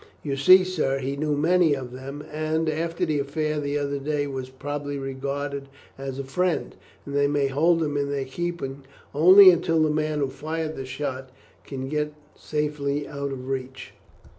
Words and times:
You 0.23 0.35
see, 0.35 0.63
sir, 0.63 0.97
he 0.97 1.15
knew 1.15 1.37
many 1.37 1.75
of 1.75 1.91
them, 1.91 2.23
and, 2.31 2.67
after 2.67 3.05
the 3.05 3.19
affair 3.19 3.59
the 3.59 3.77
other 3.77 3.99
day, 3.99 4.25
was 4.25 4.49
probably 4.49 4.97
regarded 4.97 5.69
as 5.95 6.17
a 6.17 6.23
friend, 6.23 6.75
and 7.05 7.15
they 7.15 7.27
may 7.27 7.45
hold 7.49 7.83
him 7.83 7.95
in 7.97 8.09
their 8.09 8.25
keeping 8.25 8.83
only 9.13 9.51
until 9.51 9.83
the 9.83 9.91
man 9.91 10.17
who 10.17 10.27
fired 10.31 10.75
the 10.75 10.85
shot 10.87 11.29
can 11.63 11.87
get 11.87 12.15
safely 12.35 13.07
out 13.07 13.31
of 13.31 13.47
reach." 13.47 13.93